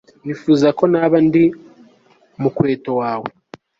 Nifuzaga 0.25 0.73
ko 0.79 0.83
naba 0.93 1.17
ndi 1.25 1.43
mukweto 2.41 2.91
wawe 3.01 3.29